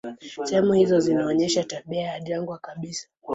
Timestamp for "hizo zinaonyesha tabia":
0.73-2.01